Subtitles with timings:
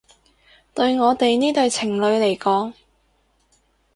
[0.73, 2.73] 對我哋呢對情侶嚟講